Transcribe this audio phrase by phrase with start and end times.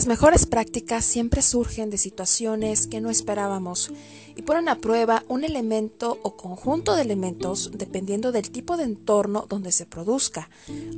[0.00, 3.92] Las mejores prácticas siempre surgen de situaciones que no esperábamos
[4.34, 9.44] y ponen a prueba un elemento o conjunto de elementos dependiendo del tipo de entorno
[9.46, 10.48] donde se produzca.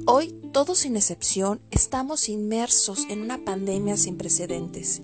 [0.06, 5.02] Hoy, todos sin excepción, estamos inmersos en una pandemia sin precedentes,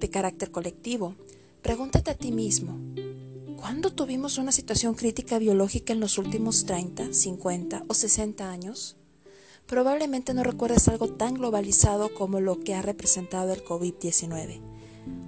[0.00, 1.14] de carácter colectivo.
[1.62, 2.80] Pregúntate a ti mismo,
[3.54, 8.96] ¿cuándo tuvimos una situación crítica biológica en los últimos 30, 50 o 60 años?
[9.66, 14.60] Probablemente no recuerdes algo tan globalizado como lo que ha representado el COVID-19.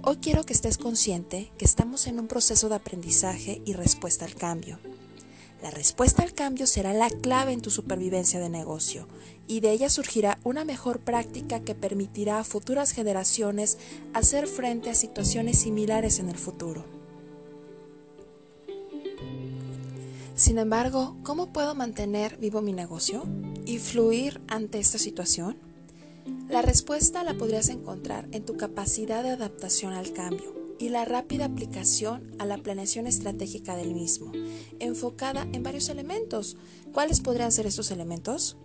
[0.03, 4.35] Hoy quiero que estés consciente que estamos en un proceso de aprendizaje y respuesta al
[4.35, 4.79] cambio.
[5.61, 9.07] La respuesta al cambio será la clave en tu supervivencia de negocio
[9.45, 13.77] y de ella surgirá una mejor práctica que permitirá a futuras generaciones
[14.13, 16.85] hacer frente a situaciones similares en el futuro.
[20.33, 23.25] Sin embargo, ¿cómo puedo mantener vivo mi negocio
[23.69, 25.55] y fluir ante esta situación?
[26.49, 31.45] La respuesta la podrías encontrar en tu capacidad de adaptación al cambio y la rápida
[31.45, 34.31] aplicación a la planeación estratégica del mismo,
[34.79, 36.57] enfocada en varios elementos.
[36.93, 38.57] ¿Cuáles podrían ser estos elementos?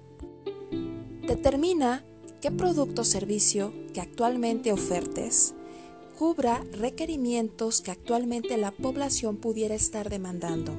[1.26, 2.02] Determina
[2.40, 5.52] qué producto o servicio que actualmente ofertes
[6.18, 10.72] cubra requerimientos que actualmente la población pudiera estar demandando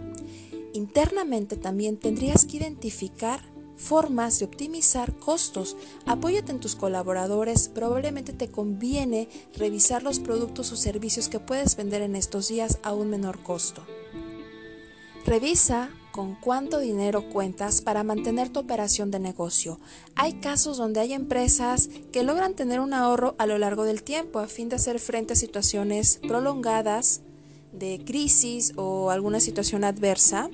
[0.76, 3.42] Internamente también tendrías que identificar
[3.76, 5.78] formas de optimizar costos.
[6.06, 7.70] Apóyate en tus colaboradores.
[7.70, 12.94] Probablemente te conviene revisar los productos o servicios que puedes vender en estos días a
[12.94, 13.86] un menor costo.
[15.26, 19.80] Revisa con cuánto dinero cuentas para mantener tu operación de negocio.
[20.16, 24.40] Hay casos donde hay empresas que logran tener un ahorro a lo largo del tiempo
[24.40, 27.22] a fin de hacer frente a situaciones prolongadas
[27.74, 30.50] de crisis o alguna situación adversa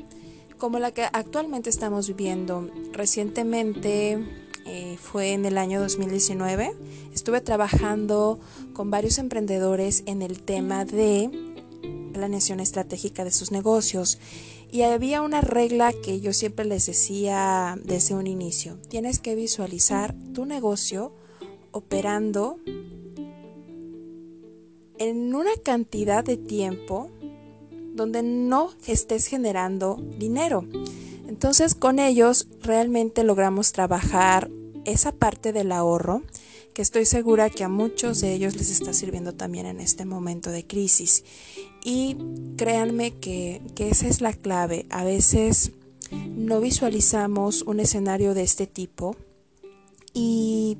[0.61, 2.69] como la que actualmente estamos viviendo.
[2.93, 4.23] Recientemente
[4.67, 6.75] eh, fue en el año 2019,
[7.15, 8.39] estuve trabajando
[8.73, 11.31] con varios emprendedores en el tema de
[12.13, 14.19] planeación estratégica de sus negocios
[14.71, 20.13] y había una regla que yo siempre les decía desde un inicio, tienes que visualizar
[20.35, 21.11] tu negocio
[21.71, 22.59] operando
[24.99, 27.09] en una cantidad de tiempo
[27.93, 30.65] donde no estés generando dinero.
[31.27, 34.49] Entonces con ellos realmente logramos trabajar
[34.85, 36.23] esa parte del ahorro
[36.73, 40.51] que estoy segura que a muchos de ellos les está sirviendo también en este momento
[40.51, 41.23] de crisis.
[41.83, 42.17] Y
[42.57, 44.85] créanme que, que esa es la clave.
[44.89, 45.71] A veces
[46.11, 49.15] no visualizamos un escenario de este tipo
[50.13, 50.77] y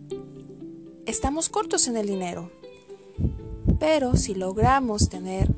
[1.06, 2.52] estamos cortos en el dinero.
[3.80, 5.54] Pero si logramos tener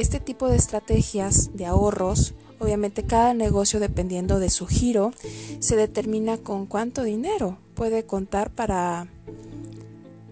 [0.00, 5.12] este tipo de estrategias de ahorros, obviamente cada negocio dependiendo de su giro,
[5.58, 9.08] se determina con cuánto dinero puede contar para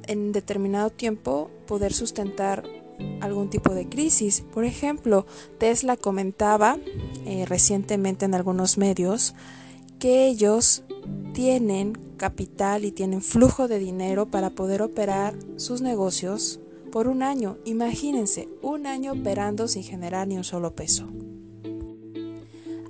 [0.07, 2.65] en determinado tiempo poder sustentar
[3.21, 4.43] algún tipo de crisis.
[4.53, 5.27] Por ejemplo,
[5.59, 6.79] Tesla comentaba
[7.27, 9.35] eh, recientemente en algunos medios
[9.99, 10.83] que ellos
[11.35, 17.59] tienen capital y tienen flujo de dinero para poder operar sus negocios por un año.
[17.65, 21.07] Imagínense, un año operando sin generar ni un solo peso.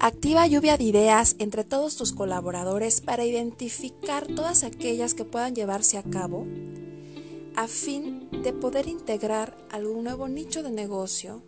[0.00, 5.98] Activa lluvia de ideas entre todos tus colaboradores para identificar todas aquellas que puedan llevarse
[5.98, 6.46] a cabo
[7.56, 11.42] a fin de poder integrar algún nuevo nicho de negocio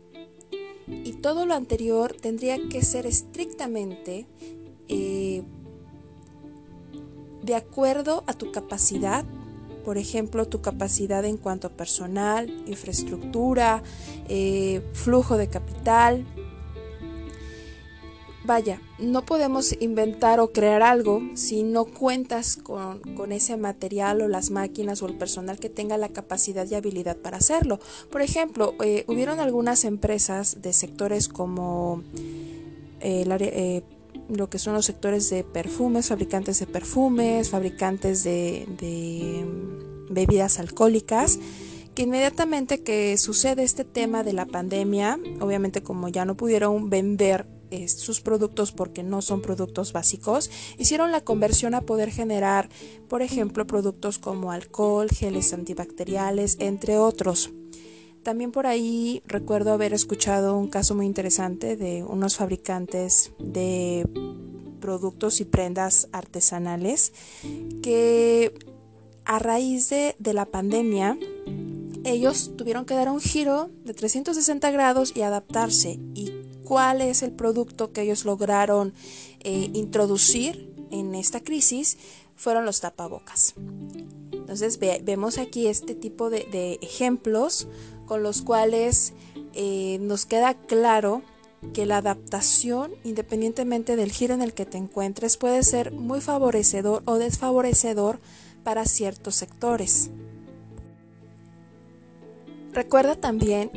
[0.89, 4.27] y todo lo anterior tendría que ser estrictamente
[4.89, 5.45] eh,
[7.43, 9.25] de acuerdo a tu capacidad
[9.85, 13.83] por ejemplo, tu capacidad en cuanto a personal, infraestructura,
[14.29, 16.27] eh, flujo de capital.
[18.45, 23.01] Vaya, no podemos inventar o crear algo si no cuentas con,
[23.33, 27.37] ese material o las máquinas o el personal que tenga la capacidad y habilidad para
[27.37, 27.81] hacerlo.
[28.11, 32.03] Por ejemplo, eh, hubieron algunas empresas de sectores como
[33.01, 33.33] eh, el
[34.31, 38.67] lo que son los sectores de perfumes, fabricantes de perfumes, fabricantes de,
[39.45, 41.39] mm, bebidas alcohólicas,
[41.95, 47.47] que inmediatamente que sucede este tema de la pandemia, obviamente como ya no pudieron vender
[47.71, 52.69] eh, sus productos porque no son productos básicos, hicieron la conversión a poder generar,
[53.09, 57.51] por ejemplo, productos como alcohol, geles antibacteriales, entre otros.
[58.23, 64.07] También por ahí recuerdo haber escuchado un caso muy interesante de unos fabricantes de
[64.81, 67.13] productos y prendas artesanales
[67.83, 68.53] que
[69.25, 71.19] a raíz de, la pandemia
[72.05, 75.99] ellos tuvieron que dar un giro de 360 grados y adaptarse.
[76.15, 76.33] ¿Y
[76.65, 78.93] cuál es el producto que ellos lograron
[79.41, 81.99] eh, introducir en esta crisis?
[82.37, 83.55] Fueron los tapabocas
[84.51, 87.69] Entonces vemos aquí este tipo de, ejemplos
[88.05, 89.13] con los cuales
[89.55, 91.23] eh, nos queda claro
[91.73, 97.05] que la adaptación, independientemente del giro en el que te encuentres, puede ser muy favorecedor
[97.05, 98.19] o desfavorecedor
[98.65, 100.11] para ciertos sectores.
[102.73, 103.71] Recuerda también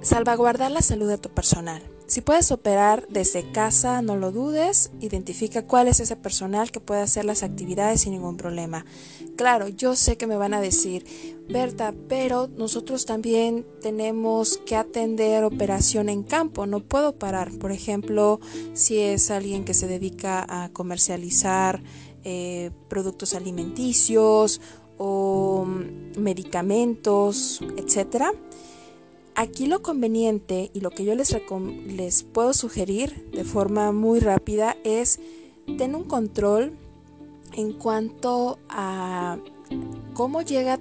[0.00, 1.82] salvaguardar la salud de tu personal.
[2.14, 7.00] Si puedes operar desde casa, no lo dudes, identifica cuál es ese personal que puede
[7.00, 8.86] hacer las actividades sin ningún problema.
[9.34, 11.04] Claro, yo sé que me van a decir,
[11.48, 17.50] Berta, pero nosotros también tenemos que atender operación en campo, no puedo parar.
[17.50, 18.38] Por ejemplo,
[18.74, 21.82] si es alguien que se dedica a comercializar
[22.22, 24.60] eh, productos alimenticios
[24.98, 28.32] o mm, medicamentos, etcétera
[29.36, 31.36] Aquí lo conveniente y lo que yo les,
[31.86, 35.18] les puedo sugerir de forma muy rápida es
[35.66, 36.72] tener un control
[37.52, 39.38] en cuanto a
[40.12, 40.78] cómo llega,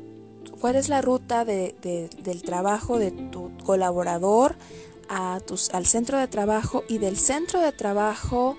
[0.59, 4.55] cuál es la ruta del trabajo de tu colaborador
[5.09, 8.55] a tus, al centro de trabajo y del centro de trabajo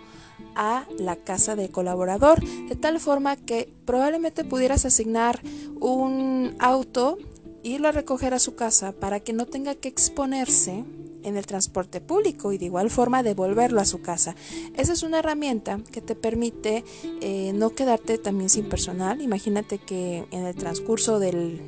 [0.57, 5.41] a la casa del colaborador, de tal forma que probablemente pudieras asignar
[5.81, 7.19] un auto
[7.65, 10.85] irlo a recoger a su casa para que no tenga que exponerse
[11.25, 14.37] en el transporte público y de igual forma devolverlo a su casa.
[14.77, 16.85] Esa es una herramienta que te permite
[17.21, 19.23] eh, no quedarte también sin personal.
[19.23, 21.61] Imagínate que en el transcurso del,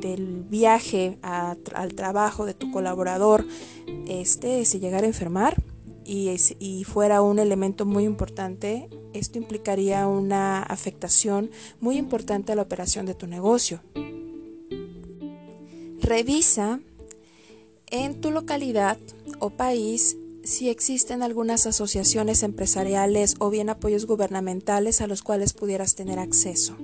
[0.00, 3.46] del viaje al trabajo de tu colaborador
[4.08, 5.62] este, se llegara a enfermar
[6.04, 12.62] y, y fuera un elemento muy importante, esto implicaría una afectación muy importante a la
[12.62, 13.80] operación de tu negocio.
[16.10, 16.80] Revisa
[17.88, 18.98] en tu localidad
[19.38, 25.94] o país si existen algunas asociaciones empresariales o bien apoyos gubernamentales a los cuales pudieras
[25.94, 26.76] tener acceso.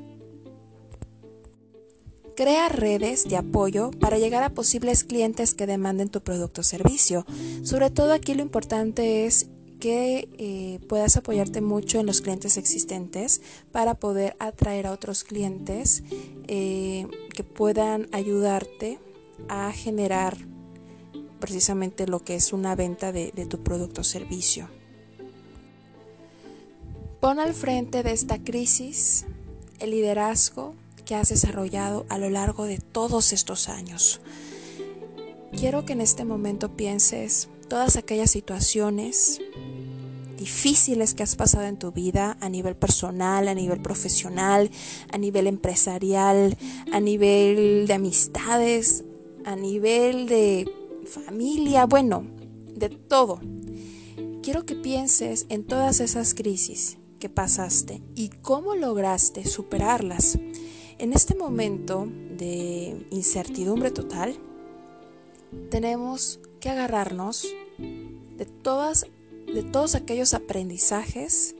[2.37, 7.26] Crea redes de apoyo para llegar a posibles clientes que demanden tu producto o servicio.
[7.64, 9.49] Sobre todo aquí lo importante es
[9.81, 13.40] que eh, puedas apoyarte mucho en los clientes existentes
[13.73, 16.05] para poder atraer a otros clientes
[16.46, 19.00] eh, que puedan ayudarte
[19.48, 20.36] a generar
[21.38, 24.68] precisamente lo que es una venta de, tu producto o servicio.
[27.20, 29.26] Pon al frente de esta crisis
[29.78, 30.74] el liderazgo
[31.04, 34.20] que has desarrollado a lo largo de todos estos años.
[35.56, 39.40] Quiero que en este momento pienses todas aquellas situaciones
[40.36, 44.70] difíciles que has pasado en tu vida a nivel personal, a nivel profesional,
[45.10, 46.56] a nivel empresarial,
[46.92, 49.04] a nivel de amistades,
[49.46, 50.69] a nivel de
[51.06, 52.26] familia, bueno,
[52.75, 53.40] de todo.
[54.43, 60.38] Quiero que pienses en todas esas crisis que pasaste y cómo lograste superarlas.
[60.98, 64.37] En este momento de incertidumbre total,
[65.70, 67.46] tenemos que agarrarnos
[67.78, 69.06] de todas
[69.46, 71.54] de todos aquellos aprendizajes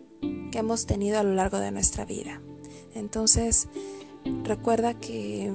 [0.51, 2.43] que hemos tenido a lo largo de nuestra vida.
[2.97, 3.69] Entonces,
[4.43, 5.53] recuerda que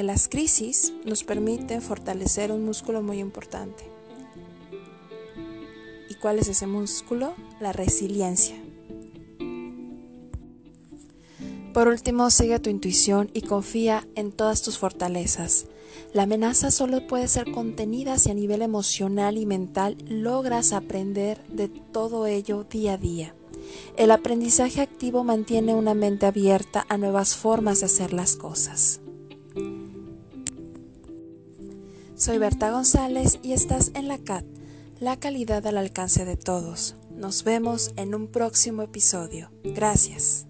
[0.00, 3.84] que las crisis nos permiten fortalecer un músculo muy importante.
[6.08, 7.34] ¿Y cuál es ese músculo?
[7.60, 8.56] La resiliencia.
[11.74, 15.66] Por último, sigue tu intuición y confía en todas tus fortalezas.
[16.14, 21.68] La amenaza solo puede ser contenida si a nivel emocional y mental logras aprender de
[21.68, 23.34] todo ello día a día.
[23.98, 29.00] El aprendizaje activo mantiene una mente abierta a nuevas formas de hacer las cosas.
[32.20, 34.44] Soy Berta González y estás en la CAT,
[35.00, 36.94] la calidad al alcance de todos.
[37.16, 39.50] Nos vemos en un próximo episodio.
[39.64, 40.49] Gracias.